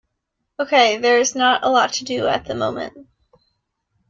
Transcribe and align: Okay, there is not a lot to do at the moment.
Okay, 0.59 0.97
there 0.97 1.19
is 1.19 1.35
not 1.35 1.63
a 1.63 1.69
lot 1.69 1.93
to 1.93 2.03
do 2.05 2.25
at 2.25 2.45
the 2.45 2.55
moment. 2.55 3.07